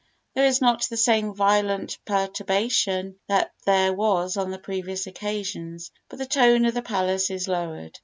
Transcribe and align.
There 0.33 0.47
is 0.47 0.61
not 0.61 0.87
the 0.89 0.97
same 0.97 1.31
violent 1.35 1.99
perturbation 2.05 3.19
that 3.27 3.51
there 3.67 3.93
was 3.93 4.35
on 4.35 4.49
the 4.49 4.57
previous 4.57 5.05
occasions, 5.05 5.91
but 6.09 6.17
the 6.17 6.25
tone 6.25 6.65
of 6.65 6.73
the 6.73 6.81
palace 6.81 7.29
is 7.29 7.47
lowered. 7.47 7.99